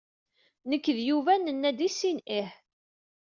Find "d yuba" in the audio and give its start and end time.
0.97-1.33